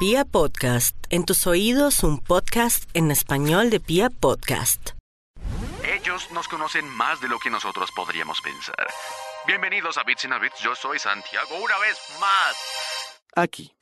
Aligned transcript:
Pia 0.00 0.24
Podcast, 0.24 0.96
en 1.08 1.24
tus 1.24 1.46
oídos 1.46 2.02
un 2.02 2.18
podcast 2.18 2.90
en 2.94 3.12
español 3.12 3.70
de 3.70 3.78
Pia 3.78 4.10
Podcast. 4.10 4.90
Ellos 5.84 6.28
nos 6.32 6.48
conocen 6.48 6.88
más 6.88 7.20
de 7.20 7.28
lo 7.28 7.38
que 7.38 7.48
nosotros 7.48 7.90
podríamos 7.94 8.40
pensar. 8.40 8.88
Bienvenidos 9.46 9.96
a 9.96 10.02
Bits 10.02 10.24
and 10.24 10.42
Bits, 10.42 10.58
yo 10.64 10.74
soy 10.74 10.98
Santiago 10.98 11.54
una 11.62 11.78
vez 11.78 11.96
más. 12.20 12.56
Aquí. 13.36 13.72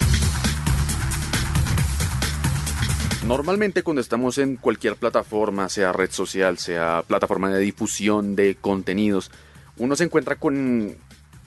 Normalmente 3.25 3.83
cuando 3.83 4.03
estamos 4.03 4.37
en 4.37 4.57
cualquier 4.57 4.97
plataforma, 4.97 5.71
sea 5.71 5.95
red 5.95 6.11
social, 6.11 6.59
sea 6.59 7.05
plataforma 7.07 7.49
de 7.49 7.61
difusión 7.61 8.37
de 8.37 8.55
contenidos, 8.57 9.31
uno 9.79 9.97
se 9.97 10.05
encuentra 10.05 10.37
con 10.37 10.95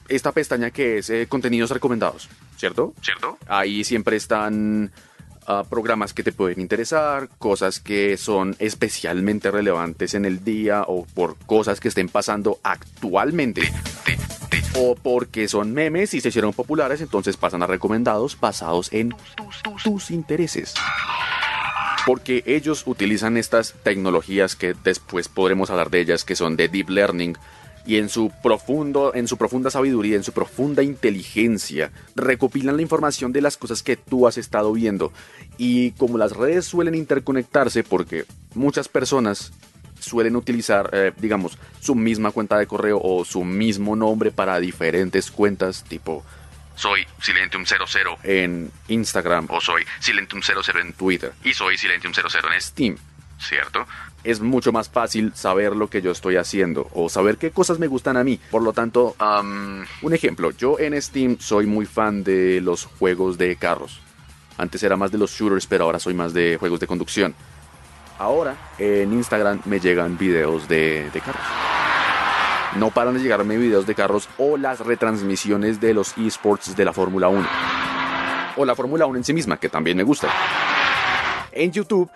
esta 0.08 0.32
pestaña 0.32 0.72
que 0.72 0.98
es 0.98 1.10
eh, 1.12 1.28
contenidos 1.28 1.70
recomendados, 1.70 2.30
¿cierto? 2.58 2.94
¿Cierto? 3.02 3.38
Ahí 3.48 3.84
siempre 3.84 4.16
están 4.16 4.92
ah, 5.48 5.64
programas 5.70 6.14
que 6.14 6.24
te 6.24 6.32
pueden 6.32 6.60
interesar, 6.62 7.30
cosas 7.38 7.80
que 7.80 8.18
son 8.18 8.56
especialmente 8.60 9.52
relevantes 9.52 10.14
en 10.14 10.26
el 10.26 10.44
día 10.44 10.84
o 10.88 11.06
por 11.06 11.38
cosas 11.38 11.80
que 11.80 11.88
estén 11.88 12.10
pasando 12.10 12.60
actualmente. 12.64 13.62
O 14.78 14.96
porque 14.96 15.48
son 15.48 15.74
memes 15.74 16.14
y 16.14 16.22
se 16.22 16.30
hicieron 16.30 16.54
populares, 16.54 17.02
entonces 17.02 17.38
pasan 17.38 17.64
a 17.64 17.68
recomendados 17.68 18.38
basados 18.40 18.92
en 18.92 19.16
tus 19.84 20.12
intereses 20.12 20.74
porque 22.06 22.44
ellos 22.46 22.84
utilizan 22.86 23.36
estas 23.36 23.74
tecnologías 23.84 24.56
que 24.56 24.76
después 24.84 25.28
podremos 25.28 25.72
hablar 25.72 25.90
de 25.90 26.02
ellas, 26.02 26.24
que 26.24 26.36
son 26.36 26.56
de 26.56 26.68
deep 26.68 26.90
learning, 26.90 27.36
y 27.86 27.98
en 27.98 28.10
su 28.10 28.32
profundo, 28.42 29.14
en 29.14 29.28
su 29.28 29.38
profunda 29.38 29.70
sabiduría, 29.70 30.16
en 30.16 30.24
su 30.24 30.32
profunda 30.32 30.84
inteligencia, 30.84 31.92
recopilan 32.16 32.76
la 32.76 32.82
información 32.82 33.32
de 33.32 33.42
las 33.42 33.58
cosas 33.58 33.84
que 33.84 33.96
tú 33.96 34.28
has 34.28 34.38
estado 34.38 34.74
viendo. 34.74 35.14
Y 35.58 35.92
como 35.92 36.18
las 36.18 36.32
redes 36.32 36.66
suelen 36.66 36.96
interconectarse, 36.96 37.84
porque 37.84 38.26
muchas 38.56 38.88
personas 38.88 39.54
suelen 40.00 40.36
utilizar, 40.36 40.90
eh, 40.94 41.14
digamos, 41.18 41.58
su 41.80 41.96
misma 41.96 42.32
cuenta 42.32 42.58
de 42.58 42.68
correo 42.68 43.00
o 43.02 43.24
su 43.24 43.44
mismo 43.44 43.96
nombre 43.96 44.32
para 44.32 44.60
diferentes 44.60 45.32
cuentas, 45.32 45.84
tipo 45.84 46.24
soy 46.76 47.08
Silentium00 47.22 48.18
en 48.24 48.72
Instagram 48.90 49.48
o 49.50 49.62
soy 49.62 49.86
Silentium00 50.02 50.82
en 50.82 50.94
Twitter 50.94 51.32
y 51.44 51.54
soy 51.54 51.78
Silentium00 51.78 52.54
en 52.54 52.62
Steam, 52.62 52.98
¿cierto? 53.40 53.88
Es 54.26 54.42
mucho 54.42 54.72
más 54.72 54.90
fácil 54.90 55.32
saber 55.36 55.76
lo 55.76 55.88
que 55.88 56.02
yo 56.02 56.12
estoy 56.12 56.36
haciendo 56.36 56.90
o 56.94 57.10
saber 57.10 57.38
qué 57.38 57.52
cosas 57.52 57.80
me 57.80 57.88
gustan 57.88 58.18
a 58.18 58.24
mí. 58.24 58.40
Por 58.50 58.64
lo 58.64 58.74
tanto, 58.74 59.16
un 60.02 60.14
ejemplo, 60.14 60.52
yo 60.52 60.80
en 60.80 61.00
Steam 61.02 61.38
soy 61.40 61.68
muy 61.68 61.86
fan 61.86 62.24
de 62.24 62.60
los 62.62 62.86
juegos 62.86 63.38
de 63.38 63.56
carros. 63.56 64.02
Antes 64.58 64.82
era 64.84 64.96
más 64.96 65.12
de 65.12 65.18
los 65.18 65.32
shooters, 65.32 65.68
pero 65.68 65.86
ahora 65.86 66.00
soy 66.00 66.14
más 66.14 66.34
de 66.34 66.58
juegos 66.60 66.80
de 66.80 66.88
conducción. 66.88 67.36
Ahora 68.18 68.56
en 68.80 69.14
Instagram 69.14 69.62
me 69.66 69.80
llegan 69.80 70.18
videos 70.18 70.68
de, 70.68 71.10
de 71.12 71.22
carros. 71.22 71.44
No 72.78 72.90
paran 72.92 73.14
de 73.14 73.22
llegarme 73.22 73.58
videos 73.58 73.86
de 73.86 73.96
carros 73.96 74.28
o 74.38 74.58
las 74.58 74.80
retransmisiones 74.80 75.80
de 75.80 75.94
los 75.94 76.18
esports 76.18 76.76
de 76.76 76.84
la 76.84 76.94
Fórmula 76.94 77.30
1. 77.30 77.48
O 78.58 78.66
la 78.66 78.76
Fórmula 78.76 79.06
1 79.06 79.18
en 79.18 79.24
sí 79.24 79.34
misma, 79.34 79.58
que 79.58 79.70
también 79.70 79.98
me 79.98 80.04
gusta. 80.04 80.30
En 81.52 81.72
YouTube, 81.72 82.10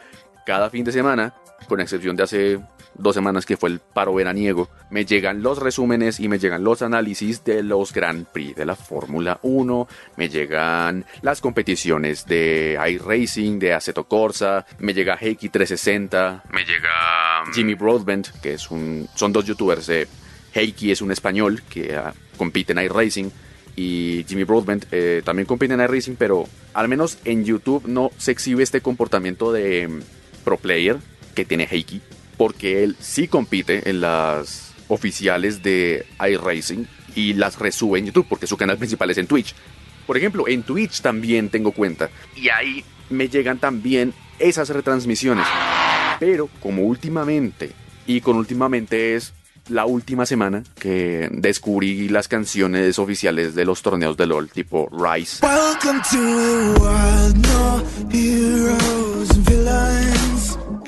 cada 0.46 0.70
fin 0.70 0.84
de 0.84 0.92
semana 0.92 1.34
con 1.68 1.82
excepción 1.82 2.16
de 2.16 2.24
hace 2.24 2.60
dos 2.96 3.16
semanas 3.16 3.46
que 3.46 3.58
fue 3.58 3.70
el 3.70 3.80
paro 3.80 4.14
veraniego, 4.14 4.70
me 4.90 5.06
llegan 5.06 5.42
los 5.42 5.60
resúmenes 5.60 6.20
y 6.20 6.28
me 6.28 6.40
llegan 6.40 6.64
los 6.64 6.82
análisis 6.82 7.44
de 7.44 7.64
los 7.64 7.94
Grand 7.94 8.26
Prix 8.26 8.56
de 8.56 8.66
la 8.66 8.76
Fórmula 8.76 9.40
1, 9.42 9.88
me 10.18 10.30
llegan 10.30 11.06
las 11.22 11.42
competiciones 11.42 12.26
de 12.26 12.78
iRacing, 12.90 13.60
de 13.60 13.74
Aceto 13.74 14.06
Corsa, 14.06 14.66
me 14.80 14.94
llega 14.94 15.18
Heiki 15.20 15.50
360, 15.50 16.44
me 16.52 16.66
llega 16.66 17.44
mm, 17.48 17.54
Jimmy 17.54 17.74
Broadbent, 17.76 18.28
que 18.42 18.54
es 18.54 18.70
un, 18.70 19.08
son 19.16 19.32
dos 19.32 19.46
youtubers, 19.46 19.88
eh, 19.90 20.08
Heiki 20.54 20.92
es 20.92 21.02
un 21.02 21.12
español 21.12 21.62
que 21.70 21.96
ah, 21.96 22.14
compite 22.38 22.74
en 22.74 22.80
iRacing 22.80 23.32
y 23.76 24.26
Jimmy 24.28 24.44
Broadbent 24.44 24.86
eh, 24.92 25.22
también 25.24 25.46
compite 25.46 25.74
en 25.74 25.80
iRacing, 25.80 26.16
pero 26.18 26.48
al 26.74 26.88
menos 26.88 27.18
en 27.24 27.46
YouTube 27.46 27.88
no 27.88 28.12
se 28.18 28.32
exhibe 28.32 28.64
este 28.64 28.82
comportamiento 28.82 29.52
de 29.54 29.88
mm, 29.88 30.02
pro 30.44 30.58
player 30.58 30.98
que 31.34 31.46
tiene 31.46 31.68
Heiki, 31.70 32.02
porque 32.38 32.84
él 32.84 32.96
sí 33.00 33.28
compite 33.28 33.90
en 33.90 34.02
las 34.02 34.74
oficiales 34.88 35.62
de 35.64 36.06
iRacing 36.20 36.88
y 37.16 37.34
las 37.34 37.60
resube 37.60 38.00
en 38.00 38.08
YouTube, 38.08 38.28
porque 38.28 38.48
su 38.48 38.58
canal 38.58 38.78
principal 38.78 39.10
es 39.10 39.18
en 39.18 39.28
Twitch. 39.28 39.56
Por 40.06 40.18
ejemplo, 40.18 40.48
en 40.48 40.64
Twitch 40.64 41.02
también 41.02 41.50
tengo 41.50 41.72
cuenta 41.72 42.10
y 42.36 42.50
ahí 42.50 42.84
me 43.10 43.28
llegan 43.30 43.60
también 43.60 44.14
esas 44.40 44.70
retransmisiones. 44.70 45.46
Pero 46.20 46.50
como 46.60 46.84
últimamente, 46.84 47.72
y 48.08 48.22
con 48.22 48.38
últimamente 48.38 49.16
es 49.16 49.34
la 49.70 49.86
última 49.86 50.26
semana 50.26 50.64
que 50.80 51.30
descubrí 51.32 52.10
las 52.10 52.28
canciones 52.28 52.98
oficiales 53.00 53.54
de 53.56 53.66
los 53.66 53.82
torneos 53.82 54.18
de 54.18 54.26
LOL, 54.26 54.50
tipo 54.50 54.90
Rise 54.92 55.46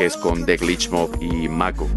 es 0.06 0.18
con 0.18 0.46
The 0.46 0.58
Glitch 0.58 0.90
Mob 0.90 1.22
y 1.22 1.48
Mako. 1.48 1.88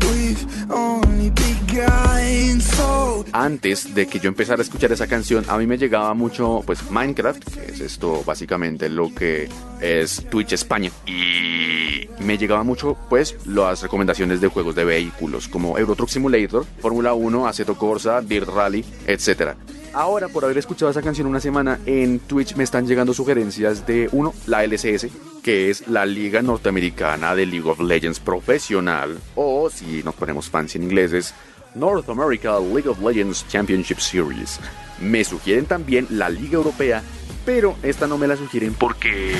Antes 3.32 3.94
de 3.94 4.06
que 4.06 4.20
yo 4.20 4.28
empezara 4.28 4.60
a 4.60 4.62
escuchar 4.62 4.92
esa 4.92 5.06
canción, 5.06 5.44
a 5.48 5.56
mí 5.56 5.66
me 5.66 5.78
llegaba 5.78 6.12
mucho 6.14 6.62
pues 6.66 6.90
Minecraft, 6.90 7.42
que 7.42 7.72
es 7.72 7.80
esto 7.80 8.22
básicamente 8.24 8.88
lo 8.88 9.12
que 9.14 9.48
es 9.80 10.24
Twitch 10.30 10.52
España. 10.52 10.90
Y 11.06 12.08
me 12.22 12.36
llegaba 12.36 12.62
mucho 12.62 12.96
pues 13.08 13.36
las 13.46 13.82
recomendaciones 13.82 14.40
de 14.40 14.48
juegos 14.48 14.74
de 14.74 14.84
vehículos 14.84 15.48
como 15.48 15.78
Euro 15.78 15.96
Truck 15.96 16.10
Simulator, 16.10 16.66
Fórmula 16.80 17.14
1, 17.14 17.48
Aceto 17.48 17.76
Corsa, 17.76 18.20
Dirt 18.20 18.48
Rally, 18.48 18.84
etc. 19.06 19.54
Ahora, 19.94 20.28
por 20.28 20.44
haber 20.44 20.58
escuchado 20.58 20.90
esa 20.90 21.02
canción 21.02 21.26
una 21.26 21.40
semana, 21.40 21.80
en 21.86 22.18
Twitch 22.18 22.56
me 22.56 22.64
están 22.64 22.86
llegando 22.86 23.14
sugerencias 23.14 23.86
de, 23.86 24.08
uno, 24.12 24.34
la 24.46 24.64
LCS, 24.64 25.08
que 25.44 25.68
es 25.68 25.86
la 25.88 26.06
Liga 26.06 26.40
Norteamericana 26.40 27.34
de 27.34 27.44
League 27.44 27.68
of 27.68 27.78
Legends 27.78 28.18
Profesional, 28.18 29.20
o 29.34 29.68
si 29.68 30.02
nos 30.02 30.14
ponemos 30.14 30.48
fancy 30.48 30.78
en 30.78 30.84
inglés, 30.84 31.12
es 31.12 31.34
North 31.74 32.08
America 32.08 32.58
League 32.58 32.88
of 32.88 32.98
Legends 33.02 33.46
Championship 33.46 33.98
Series. 33.98 34.58
Me 35.00 35.22
sugieren 35.22 35.66
también 35.66 36.06
la 36.08 36.30
Liga 36.30 36.54
Europea, 36.54 37.02
pero 37.44 37.76
esta 37.82 38.06
no 38.06 38.16
me 38.16 38.26
la 38.26 38.38
sugieren 38.38 38.72
porque 38.72 39.34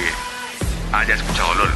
haya 0.93 1.15
escuchado 1.15 1.55
LOL. 1.55 1.71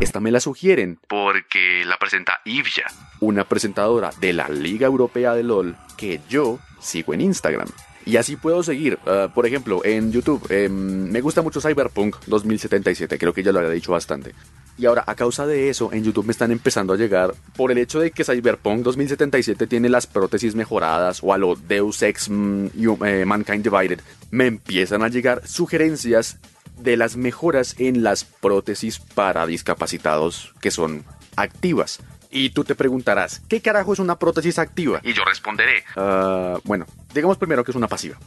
Esta 0.00 0.18
me 0.18 0.30
la 0.30 0.40
sugieren 0.40 0.98
porque 1.06 1.84
la 1.84 1.98
presenta 1.98 2.40
Ivya, 2.46 2.86
una 3.20 3.44
presentadora 3.44 4.10
de 4.20 4.32
la 4.32 4.48
Liga 4.48 4.86
Europea 4.86 5.34
de 5.34 5.42
LOL 5.42 5.76
que 5.98 6.20
yo 6.30 6.58
sigo 6.80 7.12
en 7.12 7.20
Instagram. 7.20 7.68
Y 8.04 8.16
así 8.16 8.36
puedo 8.36 8.62
seguir. 8.62 8.98
Ah, 9.06 9.30
por 9.34 9.46
ejemplo, 9.46 9.84
en 9.84 10.12
YouTube, 10.12 10.44
em, 10.50 11.10
me 11.10 11.20
gusta 11.20 11.42
mucho 11.42 11.60
Cyberpunk 11.60 12.16
2077, 12.26 13.18
creo 13.18 13.32
que 13.32 13.42
ya 13.42 13.52
lo 13.52 13.60
había 13.60 13.70
dicho 13.70 13.92
bastante. 13.92 14.34
Y 14.78 14.86
ahora, 14.86 15.04
a 15.06 15.14
causa 15.14 15.46
de 15.46 15.68
eso, 15.68 15.92
en 15.92 16.02
YouTube 16.02 16.26
me 16.26 16.32
están 16.32 16.50
empezando 16.50 16.94
a 16.94 16.96
llegar, 16.96 17.34
por 17.56 17.70
el 17.70 17.78
hecho 17.78 18.00
de 18.00 18.10
que 18.10 18.24
Cyberpunk 18.24 18.82
2077 18.82 19.66
tiene 19.66 19.88
las 19.88 20.06
prótesis 20.06 20.54
mejoradas 20.54 21.20
o 21.22 21.32
a 21.32 21.38
lo 21.38 21.56
Deus 21.56 22.02
Ex 22.02 22.28
mm, 22.30 22.66
eh, 23.04 23.24
Mankind 23.26 23.62
Divided, 23.62 24.00
me 24.30 24.46
empiezan 24.46 25.02
a 25.02 25.08
llegar 25.08 25.46
sugerencias 25.46 26.38
de 26.78 26.96
las 26.96 27.16
mejoras 27.16 27.76
en 27.78 28.02
las 28.02 28.24
prótesis 28.24 28.98
para 28.98 29.46
discapacitados 29.46 30.54
que 30.60 30.70
son 30.70 31.04
activas. 31.36 32.00
Y 32.34 32.50
tú 32.50 32.64
te 32.64 32.74
preguntarás, 32.74 33.42
¿qué 33.46 33.60
carajo 33.60 33.92
es 33.92 33.98
una 33.98 34.18
prótesis 34.18 34.58
activa? 34.58 35.00
Y 35.04 35.12
yo 35.12 35.22
responderé, 35.22 35.84
ah, 35.96 36.58
bueno, 36.64 36.86
digamos 37.14 37.38
primero 37.38 37.64
que 37.64 37.70
es 37.70 37.76
una 37.76 37.88
pasiva. 37.88 38.16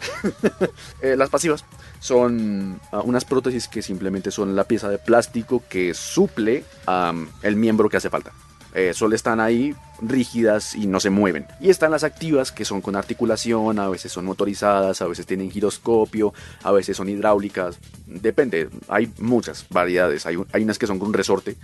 Eh, 1.01 1.15
las 1.15 1.29
pasivas 1.29 1.65
son 1.99 2.79
ah, 2.91 3.01
unas 3.01 3.25
prótesis 3.25 3.67
que 3.67 3.81
simplemente 3.81 4.31
son 4.31 4.55
la 4.55 4.63
pieza 4.63 4.89
de 4.89 4.97
plástico 4.97 5.61
que 5.69 5.93
suple 5.93 6.63
el 7.43 7.55
miembro 7.55 7.89
que 7.89 7.97
hace 7.97 8.09
falta. 8.09 8.31
Eh, 8.73 8.93
solo 8.93 9.15
están 9.15 9.39
ahí 9.39 9.75
rígidas 10.01 10.75
y 10.75 10.87
no 10.87 10.99
se 10.99 11.09
mueven. 11.09 11.45
Y 11.59 11.69
están 11.69 11.91
las 11.91 12.03
activas 12.03 12.51
que 12.51 12.65
son 12.65 12.81
con 12.81 12.95
articulación, 12.95 13.79
a 13.79 13.87
veces 13.87 14.11
son 14.11 14.25
motorizadas, 14.25 15.01
a 15.01 15.07
veces 15.07 15.25
tienen 15.25 15.51
giroscopio, 15.51 16.33
a 16.63 16.71
veces 16.71 16.97
son 16.97 17.07
hidráulicas. 17.07 17.77
Depende, 18.05 18.69
hay 18.87 19.11
muchas 19.19 19.65
variedades. 19.69 20.25
Hay, 20.25 20.37
hay 20.51 20.63
unas 20.63 20.77
que 20.77 20.87
son 20.87 20.99
con 20.99 21.13
resorte 21.13 21.55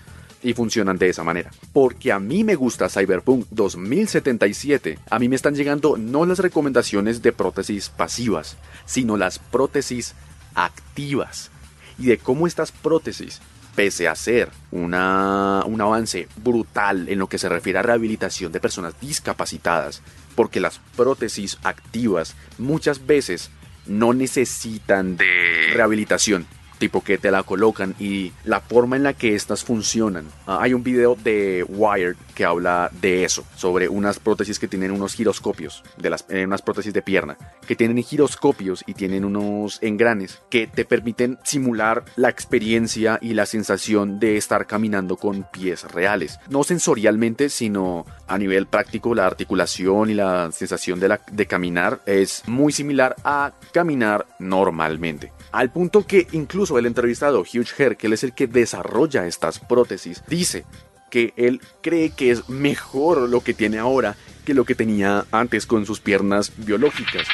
y 0.43 0.53
funcionan 0.53 0.97
de 0.97 1.09
esa 1.09 1.23
manera. 1.23 1.51
Porque 1.73 2.11
a 2.11 2.19
mí 2.19 2.43
me 2.43 2.55
gusta 2.55 2.89
Cyberpunk 2.89 3.47
2077. 3.51 4.99
A 5.09 5.19
mí 5.19 5.29
me 5.29 5.35
están 5.35 5.55
llegando 5.55 5.97
no 5.97 6.25
las 6.25 6.39
recomendaciones 6.39 7.21
de 7.21 7.31
prótesis 7.31 7.89
pasivas, 7.89 8.57
sino 8.85 9.17
las 9.17 9.39
prótesis 9.39 10.15
activas. 10.55 11.51
Y 11.97 12.07
de 12.07 12.17
cómo 12.17 12.47
estas 12.47 12.71
prótesis 12.71 13.41
pese 13.75 14.07
a 14.07 14.15
ser 14.15 14.49
una, 14.71 15.63
un 15.65 15.79
avance 15.81 16.27
brutal 16.37 17.07
en 17.09 17.19
lo 17.19 17.27
que 17.27 17.37
se 17.37 17.49
refiere 17.49 17.79
a 17.79 17.83
rehabilitación 17.83 18.51
de 18.51 18.59
personas 18.59 18.99
discapacitadas, 18.99 20.01
porque 20.35 20.59
las 20.59 20.79
prótesis 20.95 21.57
activas 21.63 22.35
muchas 22.57 23.05
veces 23.05 23.49
no 23.85 24.13
necesitan 24.13 25.17
de 25.17 25.71
rehabilitación. 25.73 26.45
Tipo 26.81 27.01
que 27.01 27.19
te 27.19 27.29
la 27.29 27.43
colocan 27.43 27.93
y 27.99 28.31
la 28.43 28.59
forma 28.59 28.95
en 28.95 29.03
la 29.03 29.13
que 29.13 29.35
estas 29.35 29.63
funcionan. 29.63 30.25
Ah, 30.47 30.57
hay 30.61 30.73
un 30.73 30.81
video 30.83 31.15
de 31.15 31.63
Wired 31.69 32.15
que 32.33 32.43
habla 32.43 32.89
de 33.01 33.23
eso, 33.23 33.45
sobre 33.55 33.87
unas 33.87 34.17
prótesis 34.17 34.57
que 34.57 34.67
tienen 34.67 34.89
unos 34.89 35.13
giroscopios, 35.13 35.83
de 35.97 36.09
las, 36.09 36.25
eh, 36.29 36.43
unas 36.43 36.63
prótesis 36.63 36.91
de 36.91 37.03
pierna, 37.03 37.37
que 37.67 37.75
tienen 37.75 38.01
giroscopios 38.01 38.83
y 38.87 38.95
tienen 38.95 39.25
unos 39.25 39.77
engranes 39.83 40.41
que 40.49 40.65
te 40.65 40.83
permiten 40.83 41.37
simular 41.43 42.03
la 42.15 42.29
experiencia 42.29 43.19
y 43.21 43.35
la 43.35 43.45
sensación 43.45 44.19
de 44.19 44.37
estar 44.37 44.65
caminando 44.65 45.17
con 45.17 45.45
pies 45.51 45.83
reales. 45.83 46.39
No 46.49 46.63
sensorialmente, 46.63 47.49
sino 47.49 48.07
a 48.27 48.39
nivel 48.39 48.65
práctico, 48.65 49.13
la 49.13 49.27
articulación 49.27 50.09
y 50.09 50.15
la 50.15 50.51
sensación 50.51 50.99
de, 50.99 51.09
la, 51.09 51.21
de 51.31 51.45
caminar 51.45 52.01
es 52.07 52.41
muy 52.47 52.73
similar 52.73 53.15
a 53.23 53.51
caminar 53.71 54.25
normalmente. 54.39 55.31
Al 55.51 55.69
punto 55.69 56.07
que 56.07 56.27
incluso 56.31 56.70
el 56.77 56.85
entrevistado 56.85 57.41
Hugh 57.41 57.67
Herr, 57.77 57.97
que 57.97 58.07
es 58.07 58.23
el 58.23 58.33
que 58.33 58.47
desarrolla 58.47 59.27
estas 59.27 59.59
prótesis, 59.59 60.23
dice 60.27 60.65
que 61.09 61.33
él 61.35 61.61
cree 61.81 62.11
que 62.11 62.31
es 62.31 62.49
mejor 62.49 63.29
lo 63.29 63.41
que 63.41 63.53
tiene 63.53 63.77
ahora 63.77 64.15
que 64.45 64.53
lo 64.53 64.65
que 64.65 64.75
tenía 64.75 65.25
antes 65.31 65.65
con 65.65 65.85
sus 65.85 65.99
piernas 65.99 66.51
biológicas. 66.57 67.27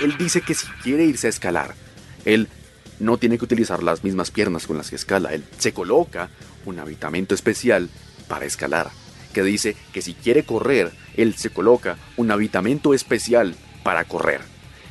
Él 0.00 0.16
dice 0.18 0.42
que 0.42 0.54
si 0.54 0.66
quiere 0.82 1.04
irse 1.04 1.26
a 1.28 1.30
escalar, 1.30 1.74
él 2.24 2.48
no 3.00 3.16
tiene 3.16 3.38
que 3.38 3.44
utilizar 3.44 3.82
las 3.82 4.04
mismas 4.04 4.30
piernas 4.30 4.66
con 4.66 4.76
las 4.76 4.90
que 4.90 4.96
escala. 4.96 5.32
Él 5.32 5.44
se 5.58 5.72
coloca 5.72 6.30
un 6.66 6.78
habitamento 6.78 7.34
especial 7.34 7.88
para 8.28 8.44
escalar. 8.44 8.90
Que 9.32 9.42
dice 9.42 9.76
que 9.92 10.02
si 10.02 10.14
quiere 10.14 10.44
correr, 10.44 10.92
él 11.16 11.34
se 11.34 11.50
coloca 11.50 11.96
un 12.16 12.30
habitamento 12.30 12.94
especial 12.94 13.54
para 13.82 14.04
correr. 14.04 14.40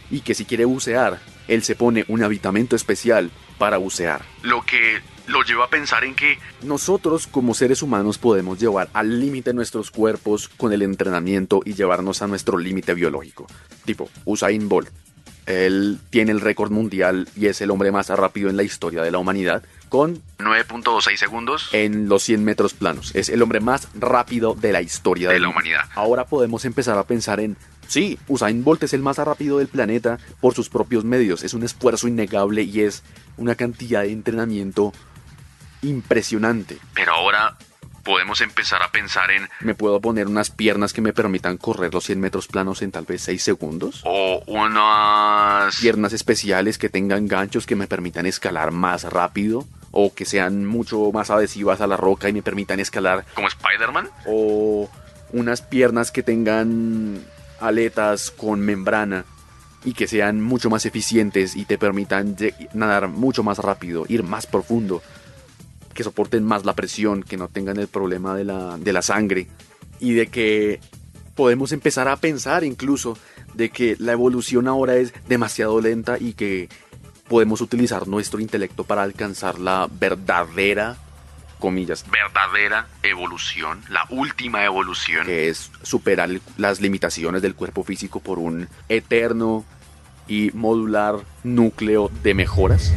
Y 0.10 0.22
que 0.22 0.34
si 0.34 0.46
quiere 0.46 0.66
bucear, 0.66 1.20
él 1.48 1.64
se 1.64 1.76
pone 1.76 2.06
un 2.08 2.24
habitamento 2.24 2.76
especial 2.76 3.32
para 3.58 3.78
bucear. 3.78 4.24
Lo 4.44 4.64
que 4.64 5.02
lo 5.28 5.44
lleva 5.44 5.66
a 5.66 5.70
pensar 5.70 6.04
en 6.04 6.16
que 6.16 6.40
nosotros 6.64 7.28
como 7.28 7.54
seres 7.54 7.82
humanos 7.82 8.18
podemos 8.18 8.60
llevar 8.60 8.90
al 8.94 9.20
límite 9.20 9.54
nuestros 9.54 9.92
cuerpos 9.92 10.48
con 10.48 10.74
el 10.74 10.82
entrenamiento 10.82 11.62
y 11.66 11.74
llevarnos 11.74 12.22
a 12.22 12.28
nuestro 12.28 12.58
límite 12.58 12.94
biológico. 12.94 13.48
Tipo, 13.86 14.10
Usain 14.26 14.70
Bolt. 14.70 14.90
Él 15.46 16.00
tiene 16.10 16.34
el 16.34 16.42
récord 16.42 16.72
mundial 16.72 17.30
y 17.36 17.46
es 17.46 17.62
el 17.62 17.72
hombre 17.72 17.90
más 17.92 18.10
rápido 18.10 18.50
en 18.50 18.58
la 18.58 18.64
historia 18.64 19.02
de 19.02 19.12
la 19.12 19.18
humanidad 19.18 19.64
con 19.88 20.22
9.26 20.40 21.16
segundos 21.16 21.70
en 21.72 22.10
los 22.10 22.24
100 22.24 22.44
metros 22.44 22.74
planos. 22.74 23.16
Es 23.16 23.30
el 23.30 23.42
hombre 23.42 23.62
más 23.62 23.88
rápido 23.96 24.56
de 24.56 24.74
la 24.74 24.82
historia 24.82 25.30
de 25.30 25.40
la 25.40 25.48
humanidad. 25.48 25.86
Ahora 25.96 26.26
podemos 26.26 26.66
empezar 26.66 26.98
a 26.98 27.08
pensar 27.08 27.40
en 27.40 27.56
Sí, 27.88 28.20
Usain 28.28 28.64
Bolt 28.64 28.84
es 28.84 28.94
el 28.94 29.02
más 29.02 29.18
rápido 29.18 29.60
del 29.60 29.68
planeta 29.68 30.20
por 30.42 30.54
sus 30.54 30.70
propios 30.70 31.04
medios. 31.04 31.44
Es 31.44 31.54
un 31.54 31.64
esfuerzo 31.64 32.08
innegable 32.08 32.64
y 32.64 32.82
es 32.82 33.04
una 33.38 33.56
cantidad 33.56 34.02
de 34.02 34.12
entrenamiento 34.12 34.94
impresionante. 35.82 36.78
Pero 36.94 37.14
ahora 37.14 37.58
podemos 38.04 38.40
empezar 38.40 38.82
a 38.82 38.92
pensar 38.92 39.32
en... 39.32 39.50
¿Me 39.60 39.76
puedo 39.76 40.00
poner 40.00 40.28
unas 40.28 40.50
piernas 40.50 40.94
que 40.94 41.02
me 41.02 41.12
permitan 41.12 41.58
correr 41.58 41.94
los 41.94 42.06
100 42.06 42.20
metros 42.22 42.48
planos 42.48 42.82
en 42.82 42.92
tal 42.92 43.06
vez 43.06 43.22
6 43.24 43.44
segundos? 43.44 44.02
O 44.06 44.42
unas... 44.48 45.76
Piernas 45.76 46.14
especiales 46.14 46.78
que 46.78 46.88
tengan 46.88 47.28
ganchos 47.28 47.66
que 47.66 47.76
me 47.76 47.88
permitan 47.88 48.26
escalar 48.26 48.72
más 48.72 49.04
rápido. 49.04 49.66
O 49.92 50.14
que 50.14 50.26
sean 50.26 50.66
mucho 50.66 51.12
más 51.12 51.30
adhesivas 51.30 51.82
a 51.82 51.88
la 51.88 51.98
roca 51.98 52.30
y 52.30 52.34
me 52.34 52.42
permitan 52.42 52.80
escalar... 52.80 53.26
¿Como 53.34 53.48
Spider-Man? 53.50 54.10
O 54.26 54.90
unas 55.34 55.62
piernas 55.62 56.12
que 56.12 56.24
tengan 56.24 57.26
aletas 57.60 58.32
con 58.32 58.60
membrana 58.60 59.26
y 59.84 59.94
que 59.94 60.08
sean 60.08 60.42
mucho 60.42 60.70
más 60.70 60.86
eficientes 60.86 61.56
y 61.56 61.66
te 61.66 61.78
permitan 61.78 62.36
nadar 62.74 63.08
mucho 63.08 63.44
más 63.44 63.60
rápido, 63.60 64.06
ir 64.08 64.24
más 64.24 64.46
profundo, 64.46 65.02
que 65.94 66.04
soporten 66.04 66.44
más 66.44 66.66
la 66.66 66.74
presión, 66.74 67.24
que 67.24 67.38
no 67.38 67.48
tengan 67.48 67.78
el 67.78 67.88
problema 67.88 68.36
de 68.36 68.44
la, 68.44 68.78
de 68.78 68.94
la 68.94 69.02
sangre. 69.02 69.48
Y 70.00 70.14
de 70.14 70.28
que 70.28 70.80
podemos 71.36 71.72
empezar 71.72 72.08
a 72.08 72.18
pensar 72.18 72.64
incluso 72.64 73.18
de 73.54 73.70
que 73.70 73.96
la 74.00 74.12
evolución 74.12 74.68
ahora 74.68 74.96
es 74.96 75.14
demasiado 75.28 75.80
lenta 75.82 76.18
y 76.20 76.34
que 76.34 76.70
podemos 77.28 77.62
utilizar 77.62 78.08
nuestro 78.08 78.40
intelecto 78.40 78.84
para 78.84 79.04
alcanzar 79.04 79.60
la 79.60 79.90
verdadera 79.90 80.98
comillas, 81.60 82.06
verdadera 82.10 82.88
evolución, 83.04 83.82
la 83.90 84.06
última 84.10 84.64
evolución. 84.64 85.26
Que 85.26 85.50
es 85.50 85.72
superar 85.84 86.30
las 86.58 86.82
limitaciones 86.82 87.42
del 87.42 87.56
cuerpo 87.56 87.84
físico 87.84 88.20
por 88.20 88.40
un 88.40 88.68
eterno 88.90 89.66
y 90.28 90.52
modular 90.54 91.20
núcleo 91.44 92.12
de 92.24 92.34
mejoras. 92.34 92.94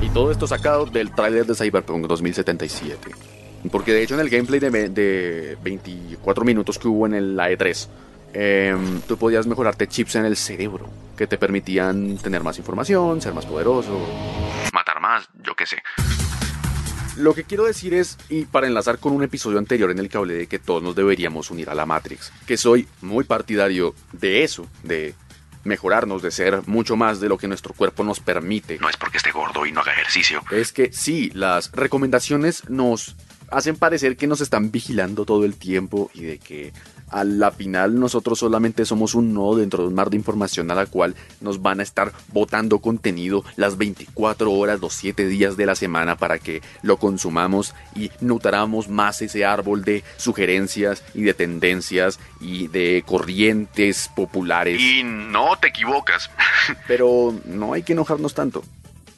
Y 0.00 0.08
todo 0.10 0.30
esto 0.30 0.46
sacado 0.46 0.86
del 0.86 1.12
tráiler 1.12 1.46
de 1.46 1.54
Cyberpunk 1.54 2.06
2077. 2.06 3.10
Porque 3.70 3.92
de 3.92 4.02
hecho 4.02 4.14
en 4.14 4.20
el 4.20 4.28
gameplay 4.28 4.60
de, 4.60 4.88
de 4.90 5.56
24 5.62 6.44
minutos 6.44 6.78
que 6.78 6.88
hubo 6.88 7.06
en 7.06 7.14
el 7.14 7.38
AE3, 7.38 7.88
Em, 8.34 9.00
tú 9.02 9.16
podías 9.16 9.46
mejorarte 9.46 9.86
chips 9.86 10.16
en 10.16 10.24
el 10.24 10.36
cerebro 10.36 10.90
que 11.16 11.28
te 11.28 11.38
permitían 11.38 12.18
tener 12.18 12.42
más 12.42 12.58
información, 12.58 13.22
ser 13.22 13.32
más 13.32 13.46
poderoso, 13.46 13.96
matar 14.72 15.00
más, 15.00 15.28
yo 15.40 15.54
qué 15.54 15.66
sé. 15.66 15.76
Lo 17.16 17.32
que 17.32 17.44
quiero 17.44 17.64
decir 17.64 17.94
es, 17.94 18.18
y 18.28 18.44
para 18.44 18.66
enlazar 18.66 18.98
con 18.98 19.12
un 19.12 19.22
episodio 19.22 19.58
anterior 19.58 19.92
en 19.92 20.00
el 20.00 20.08
que 20.08 20.16
hablé 20.16 20.34
de 20.34 20.46
que 20.48 20.58
todos 20.58 20.82
nos 20.82 20.96
deberíamos 20.96 21.52
unir 21.52 21.70
a 21.70 21.74
la 21.74 21.86
Matrix, 21.86 22.32
que 22.44 22.56
soy 22.56 22.88
muy 23.02 23.22
partidario 23.22 23.94
de 24.12 24.42
eso, 24.42 24.66
de 24.82 25.14
mejorarnos, 25.62 26.20
de 26.20 26.32
ser 26.32 26.66
mucho 26.66 26.96
más 26.96 27.20
de 27.20 27.28
lo 27.28 27.38
que 27.38 27.46
nuestro 27.46 27.72
cuerpo 27.72 28.02
nos 28.02 28.18
permite. 28.18 28.78
No 28.80 28.88
es 28.88 28.96
porque 28.96 29.18
esté 29.18 29.30
gordo 29.30 29.64
y 29.64 29.70
no 29.70 29.80
haga 29.80 29.92
ejercicio. 29.92 30.42
Es 30.50 30.72
que 30.72 30.92
sí, 30.92 31.30
las 31.34 31.70
recomendaciones 31.70 32.68
nos 32.68 33.14
hacen 33.48 33.76
parecer 33.76 34.16
que 34.16 34.26
nos 34.26 34.40
están 34.40 34.72
vigilando 34.72 35.24
todo 35.24 35.44
el 35.44 35.54
tiempo 35.54 36.10
y 36.14 36.22
de 36.22 36.38
que 36.38 36.72
a 37.10 37.24
la 37.24 37.50
final 37.50 37.98
nosotros 37.98 38.38
solamente 38.38 38.84
somos 38.84 39.14
un 39.14 39.34
nodo 39.34 39.56
dentro 39.56 39.82
de 39.82 39.88
un 39.88 39.94
mar 39.94 40.10
de 40.10 40.16
información 40.16 40.70
a 40.70 40.74
la 40.74 40.86
cual 40.86 41.14
nos 41.40 41.62
van 41.62 41.80
a 41.80 41.82
estar 41.82 42.12
botando 42.32 42.78
contenido 42.78 43.44
las 43.56 43.76
24 43.76 44.50
horas, 44.52 44.80
los 44.80 44.94
7 44.94 45.26
días 45.26 45.56
de 45.56 45.66
la 45.66 45.74
semana 45.74 46.16
para 46.16 46.38
que 46.38 46.62
lo 46.82 46.96
consumamos 46.96 47.74
y 47.94 48.10
nutramos 48.20 48.88
más 48.88 49.22
ese 49.22 49.44
árbol 49.44 49.84
de 49.84 50.02
sugerencias 50.16 51.02
y 51.14 51.22
de 51.22 51.34
tendencias 51.34 52.18
y 52.40 52.68
de 52.68 53.02
corrientes 53.06 54.10
populares. 54.14 54.80
Y 54.80 55.02
no 55.04 55.56
te 55.60 55.68
equivocas. 55.68 56.30
Pero 56.86 57.34
no 57.44 57.72
hay 57.72 57.82
que 57.82 57.92
enojarnos 57.92 58.34
tanto. 58.34 58.62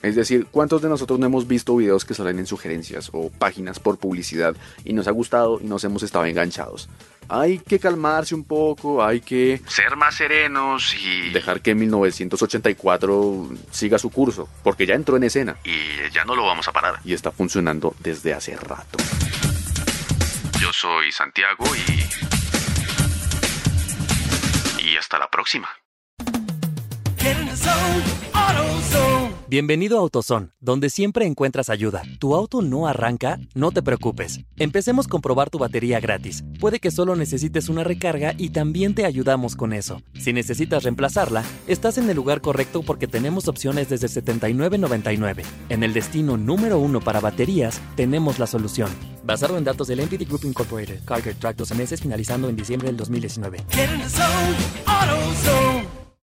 Es 0.07 0.15
decir, 0.15 0.47
¿cuántos 0.53 0.83
de 0.83 0.89
nosotros 0.89 1.19
no 1.19 1.27
hemos 1.27 1.49
visto 1.49 1.75
videos 1.75 2.05
que 2.05 2.15
salen 2.15 2.39
en 2.39 2.47
sugerencias 2.47 3.11
o 3.13 3.29
páginas 3.29 3.81
por 3.81 3.99
publicidad 3.99 4.55
y 4.85 4.93
nos 4.93 5.09
ha 5.09 5.11
gustado 5.11 5.59
y 5.61 5.65
nos 5.65 5.83
hemos 5.83 6.05
estado 6.05 6.27
enganchados? 6.27 6.89
Hay 7.29 7.59
que 7.59 7.81
calmarse 7.81 8.37
un 8.37 8.45
poco, 8.45 9.05
hay 9.05 9.21
que... 9.21 9.61
Ser 9.67 9.97
más 9.97 10.15
serenos 10.15 10.95
y... 10.95 11.31
Dejar 11.31 11.61
que 11.61 11.75
1984 11.75 13.49
siga 13.73 13.99
su 13.99 14.11
curso, 14.11 14.49
porque 14.63 14.87
ya 14.87 14.95
entró 14.95 15.17
en 15.17 15.25
escena. 15.25 15.57
Y 15.65 16.09
ya 16.13 16.25
no 16.25 16.37
lo 16.37 16.47
vamos 16.47 16.69
a 16.69 16.73
parar. 16.73 17.01
Y 17.05 17.13
está 17.13 17.33
funcionando 17.33 17.97
desde 17.99 18.33
hace 18.33 18.55
rato. 18.55 18.99
Yo 20.61 20.73
soy 20.73 21.11
Santiago 21.11 21.65
y... 21.75 21.81
Y 24.89 24.97
hasta 24.97 25.19
la 25.19 25.29
próxima. 25.29 25.69
Bienvenido 29.49 29.99
a 29.99 30.01
AutoZone, 30.01 30.49
donde 30.59 30.91
siempre 30.91 31.25
encuentras 31.25 31.71
ayuda. 31.71 32.03
¿Tu 32.19 32.35
auto 32.35 32.63
no 32.63 32.89
arranca? 32.89 33.39
No 33.55 33.71
te 33.71 33.81
preocupes. 33.81 34.41
Empecemos 34.57 35.07
con 35.07 35.21
probar 35.21 35.51
tu 35.51 35.59
batería 35.59 36.01
gratis. 36.01 36.43
Puede 36.59 36.81
que 36.81 36.91
solo 36.91 37.15
necesites 37.15 37.69
una 37.69 37.85
recarga 37.85 38.35
y 38.37 38.51
también 38.51 38.97
te 38.97 39.05
ayudamos 39.05 39.55
con 39.55 39.73
eso. 39.73 40.03
Si 40.19 40.33
necesitas 40.33 40.83
reemplazarla, 40.83 41.45
estás 41.69 41.97
en 41.97 42.11
el 42.11 42.17
lugar 42.17 42.41
correcto 42.41 42.83
porque 42.83 43.07
tenemos 43.07 43.47
opciones 43.47 43.89
desde 43.89 44.09
$79.99. 44.09 45.45
En 45.69 45.85
el 45.85 45.93
destino 45.93 46.37
número 46.37 46.81
uno 46.81 47.01
para 47.01 47.21
baterías, 47.21 47.81
tenemos 47.95 48.41
la 48.41 48.49
solución. 48.49 48.91
Basado 49.23 49.59
en 49.59 49.63
datos 49.63 49.87
del 49.87 50.01
NPD 50.01 50.27
Group 50.27 50.45
Incorporated, 50.45 51.05
Carger 51.05 51.37
Track 51.37 51.55
12 51.55 51.75
meses 51.77 52.01
finalizando 52.01 52.49
en 52.49 52.57
diciembre 52.57 52.89
del 52.89 52.97
2019. 52.97 53.59